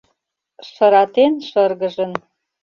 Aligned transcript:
Шыратен— 0.71 1.33
шыргыжын. 1.89 2.11